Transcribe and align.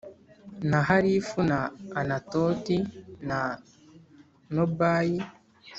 na 0.69 0.79
Harifu 0.87 1.39
na 1.49 1.59
Anatoti 1.99 2.77
na 3.29 3.39
Nobayi 4.53 5.17